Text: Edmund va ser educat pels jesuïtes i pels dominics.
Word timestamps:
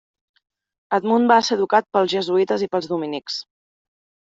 Edmund 0.97 1.31
va 1.33 1.37
ser 1.51 1.59
educat 1.59 1.87
pels 1.97 2.11
jesuïtes 2.15 2.67
i 2.69 2.73
pels 2.75 2.91
dominics. 2.95 3.39